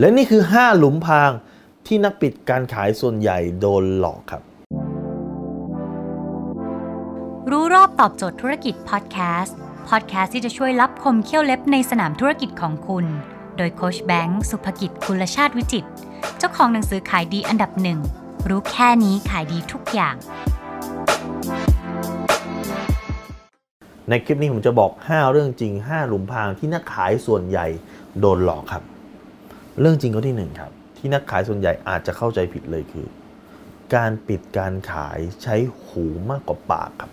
[0.00, 1.32] และนี่คือ 5 หลุมพราง
[1.86, 4.42] ที่นักปิดการขายส่วนใหญ่โดนหลอกครับ
[7.50, 9.56] รู้รอบตอบโจทย์ธุรกิจพอดแคสต์
[9.88, 13.06] พอดแคสต์ที่จะช่วยรับคมเขี้ยวเล็บในสนามธุรกิจของคุณ
[13.56, 15.90] โดยโคชแบงค์สุภกิจคุลชาติวิจิตร
[16.38, 17.98] เจ้าของหนังสือขายดีอันดับหนึ่ง
[18.48, 20.14] รู้แค่นี้ขายดีทุกอย่าง
[24.08, 27.66] ในคลิปนี้ผมจะบอก 5 เรื่องจริง 5 หลุมพรางที่นักขายส่วนใหญ่
[28.20, 28.97] โดนหลอกครับ
[29.80, 33.06] เรื่องจริงก็ที่หนึ่งครับ ที่นักขายส่วนใหญ่อาจจะเข้าใจผิดเลยคือ
[33.94, 37.10] การปิดการขายใช้หูมากกว่าปากครับ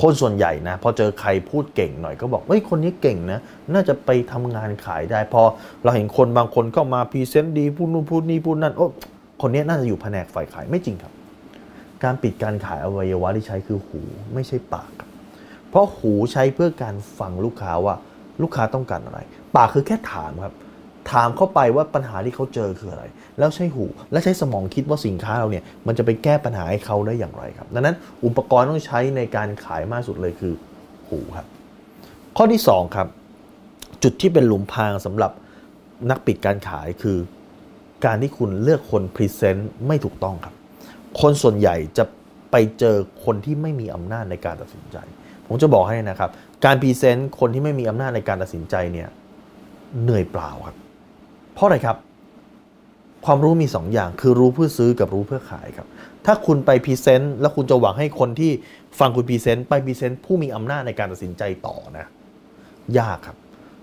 [0.00, 3.40] คนส่วนใหญ่นะ พอเจอใครพูดเก่งหน่อยก็บอกเฮ้ยคนนี้เก่งนะ
[3.74, 5.42] น่าจะไปทำงานขายได้ พอ
[5.82, 8.86] เราเห็นคนบางคนเข้ามา present ดีพูดนู่นพูดนี่พูดนั่นโอ้
[9.42, 11.12] คนนี้น่าจะอยู่แผนกฝ่ายขายไม่จริงครับ
[12.04, 14.00] การปิดการขายอวัยวะที่ใช้คือหู
[14.34, 15.08] ไม่ใช่ปากครับ
[15.70, 17.94] เพราะหูใช้เพื่อการฟังลูกค้าว่า
[18.42, 19.18] ลูกค้าต้องการอะไร
[19.56, 20.54] ปากคือแค่ถามครับ
[21.12, 23.04] ถามเข้าไปว่าปัญหาที่เขาเจอคืออะไร
[23.38, 30.52] แล้วใช้หู และใช้สมองคิดว่าสินค้าเราเนี่ย มันจะไปแก้ปัญหาให้เขาได้อย่างไรครับ ดังนั้นอุปกรณ์ต้องใช้ในการขายมากสุดเลยคือ
[31.08, 31.46] หูครับ
[32.36, 33.08] ข้อที่ 2 ครับ
[34.02, 35.32] จุดที่เป็นหลุมพรางสำหรับ
[36.10, 37.18] นักปิดการขายคือ
[38.04, 40.54] การที่คุณเลือกคน present ไม่ถูกต้องครับ
[41.20, 42.04] คนส่วนใหญ่จะ
[42.50, 44.96] ไปเจอคนที่ไม่มีอำนาจในการตัดสินใจ
[45.46, 46.30] ผมจะบอกให้นะครับ
[46.64, 49.08] การ present คนที่ไม่มีอำนาจในการตัดสินใจเนี่ย
[50.02, 50.76] เหนื่อยเปล่าครับ
[51.58, 51.96] เพราะอะไรครับ
[53.24, 55.86] ความรู้มี2 อย่างคือรู้เพื่อซื้อกับรู้เพื่อขายครับ
[56.26, 58.52] ถ้าคุณไป present แล้วคุณจะหวังให้คนที่
[58.98, 62.06] ฟังคุณ present ไป present ผู้มีอำนาจในการตัดสินใจต่อนะ
[62.98, 63.36] ยากครับ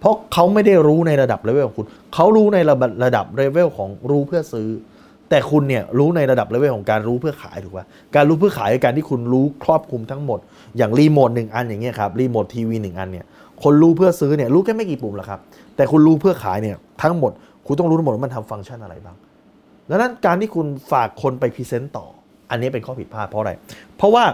[0.00, 4.68] เพราะเขาไม่ได้รู้ในระดับเลเวลของคุณเขารู้ในระดับระดับเลเวลของรู้เพื่อซื้อ
[5.30, 10.38] แต่คุณเนี่ยรู้ในระดับเลเวลของการรู้เพื่อขายถูกป่ะการรู้เพื่อขายคือการที่คุณรู้ครอบคลุมทั้งหมด
[10.76, 13.26] อย่างรีโมทหนึ่งอันอย่างเงี้ยครับรีโมททีวีหนึ่งอันเนี่ย
[13.62, 15.40] คนรู้เพื่อซื้อเนี่ยรู้แค่ไม่กี่ปุ่มหรอกครับ
[15.76, 17.32] แต่คุณรู้เพื่อขายเนี่ยทั้งหมด
[17.70, 19.16] คุณต้องรู้ทั้งหมดว่ามันทำฟังก์ชันอะไรบ้าง
[19.88, 22.06] ดังนั้นการที่คุณฝากคนไป present ต่อ
[22.50, 23.52] อันนี้เป็นข้อผิดพลาดเพราะอะไร
[23.96, 24.24] เพราะว่า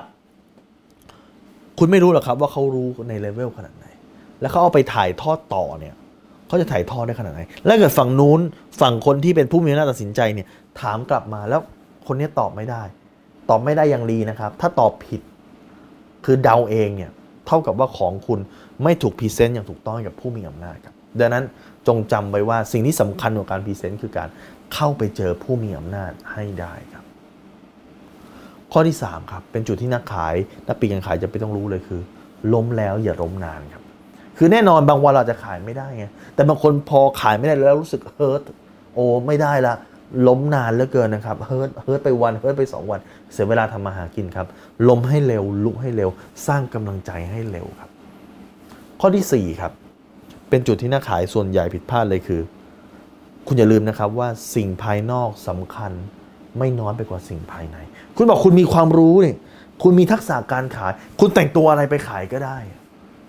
[1.78, 3.86] คุณไม่รู้หรอกครับว่าเขารู้ในเลเวลขนาดไหน
[4.40, 5.94] แล้วเขาเอาไปถ่ายทอดต่อเนี่ย
[6.48, 8.40] เขาจะถ่ายทอดได้ขนาดไหน แล้วเกิดฝั่งนู้น
[8.80, 10.46] ฝั่งคนที่เป็นผู้มีอำนาจตัดสินใจเนี่ย
[10.80, 11.60] ถามกลับมาแล้ว
[12.06, 12.82] คนนี้ตอบไม่ได้
[13.50, 15.20] ตอบไม่ได้อย่างดีนะครับ ถ้าตอบผิด
[16.24, 17.10] คือเดาเองเนี่ย
[17.46, 18.38] เท่ากับว่าของคุณ
[18.82, 21.44] ไม่ถูก present อย่างถูกต้องกับผู้มีอำนาจครับ ดังนั้น
[21.88, 24.28] จงจำไว้ว่าสิ่งที่สำคัญกว่าการ present คือการ
[24.74, 27.04] เข้าไปเจอผู้มีอำนาจให้ได้ครับ
[28.72, 30.34] ข้อที่ 3 ครับ เป็นจุดที่นักขาย
[30.68, 32.00] นักปิดการขายจะไม่ต้องรู้เลยคือ
[32.52, 33.82] ล้มแล้วอย่าล้มนานครับ
[34.38, 38.42] คือแน่นอนบางวันเราจะขายไม่ได้ไงแต่บางคนพอขายไม่ได้แล้วรู้สึก hurt
[38.94, 39.74] โอ้ไม่ได้ละ
[40.28, 43.00] ล้มนานเหลือเกินนะครับ hurt hurt ไปวัน hurt ไป 2 วัน
[43.32, 44.46] เสียเวลาทำมาหากินครับ
[44.88, 46.10] ล้มให้เร็วลุกให้เร็ว
[46.46, 47.90] สร้างกำลังใจให้เร็วครับ
[49.00, 49.72] ข้อที่4ครับ
[50.48, 52.40] เป็นจุดที่นักขายส่วนใหญ่ผิดพลาดเลยคือ
[53.46, 55.92] คุณอย่าลืมนะครับว่าสิ่งภายนอกสำคัญ
[56.58, 57.76] ไม่น้อยไปกว่าสิ่งภายใน
[58.16, 59.36] คุณบอกคุณมีความรู้เนี่ย
[59.82, 62.58] คุณมีทักษะการขาย คุณแต่งตัวอะไรไปขายก็ได้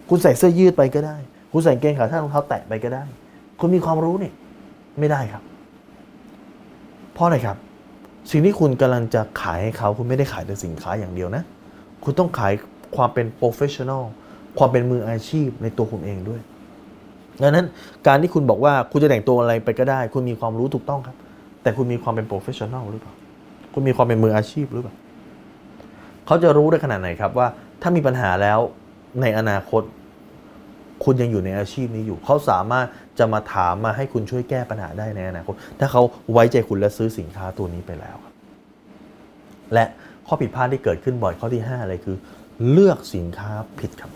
[0.10, 1.18] คุณใส่เสื้อยืดไปก็ได้
[1.52, 3.04] คุณใส่เกงขาสั้นรองเท้าแตะไปก็ได้
[3.60, 4.34] คุณมีความรู้เนี่ย
[5.00, 5.44] ไม่ได้ครับ
[7.14, 7.58] เพราะอะไรครับ
[8.32, 11.44] สิ่งที่คุณกำลังจะขายให้เขาคุณไม่ได้ขายแต่สินค้าอย่างเดียวนะ
[12.04, 12.54] คุณต้องขาย
[12.96, 14.04] ความเป็น professional
[14.58, 16.42] ความเป็นมืออาชีพในตัวคุณเองด้วย
[17.44, 17.66] ดังนั้น
[18.08, 21.16] การที่คุณบอกว่าคุณจะแต่งตัวอะไรไปก็ได้ คุณมีความรู้ถูกต้องครับ
[21.64, 23.14] แต่คุณมีความเป็น professional หรือเปล่า
[23.74, 24.96] คุณมีความเป็นมืออาชีพหรือเปล่า
[26.26, 27.48] เขาจะรู้ได้ขนาดไหนครับว่า
[27.82, 28.60] ถ้ามีปัญหาแล้ว
[29.22, 29.82] ในอนาคต
[31.04, 32.86] คุณยังอยู่ในอาชีพนี้อยู่ เขาสามารถ
[33.20, 38.34] จะมาถามมาให้คุณช่วยแก้ปัญหาได้ในอนาคต ถ้าเขาไว้ใจคุณและซื้อสินค้าตัวนี้ไปแล้วครับ
[39.74, 39.86] และ
[40.28, 42.18] ข้อผิดพลาดที่เกิดขึ้นบ่อยข้อที่5เลยคือ
[42.72, 44.12] เลือกสินค้าผิดครับ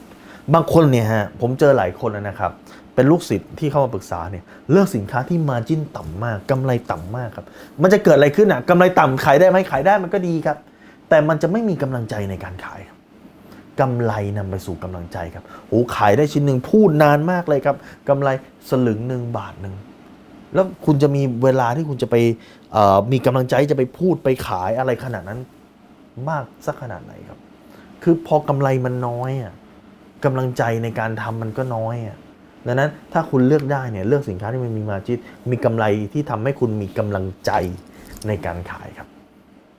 [0.53, 2.51] บางคนเนี่ยฮะผมเจอหลายคนนะครับ
[2.95, 7.45] เป็นลูกศิษย์ที่เข้ามาปรึกษาเนี่ยเลือกสินค้าที่มาจิ้นต่ำมากกำไรต่ำมากครับ
[7.81, 10.57] มันจะเกิดอะไรขึ้นอะกำไรต่ำขายได้ไหมขายได้มันก็ดีครับ
[11.09, 12.97] แต่มันจะไม่มีกำลังใจในการขายครับ
[13.79, 17.75] กำไรนำไปสู่กำลังใจครับโอ้ขายได้ชิ้นหนึ่งพูดนานมากเลยครับ
[18.09, 18.29] กำไร
[18.69, 19.75] สลึงหนึ่งบาทหนึ่ง
[20.53, 22.15] แล้วคุณจะมีเวลาที่คุณจะไป
[23.11, 25.39] มีกำลังใจจะไปพูดไปขายอะไรขนาดนั้น
[26.29, 27.39] มากสักขนาดไหนครับ
[28.03, 29.53] คือพอกำไรมันน้อยอะ
[30.25, 32.17] กำลังใจในการทำมันก็น้อยอะ
[32.67, 35.19] ดังนั้นถ้าคุณเลือกได้เนี่ยเลือกสินค้าที่มันมีมาจิต
[35.51, 37.51] มีกำไรที่ทำให้คุณมีกำลังใจ
[38.27, 39.07] ในการขายครับ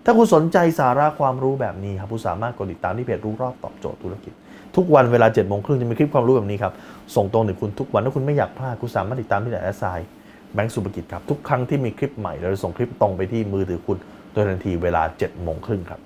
[0.05, 4.33] ถ้าคุณสนใจสาระความรู้แบบนี้ครับคุณสามารถกดติดตามที่เพจรู้รอบตอบโจทย์ธุรกิจ
[4.77, 6.73] ทุกวันเวลา7จ็ดโมงครึ่งจะมีคลิปความรู้แบบนี้ครับ
[7.17, 9.85] ส่งตรงถึงคุณทุกวันถ้าคุณไม่อยากพลาดคุณสามารถติดตามที่แอสไซ
[10.55, 13.99] แบงก์สุภกิจครับทุกครั้งที่มีคลิปใหม่เราจะส่งคลิปตรงไปที่มือถือคุณ
[14.33, 16.01] โดยทันทีเวลา7จ็ดโมงครึ่งครับ